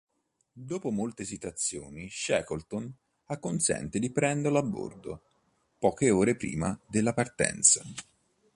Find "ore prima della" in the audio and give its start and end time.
6.09-7.13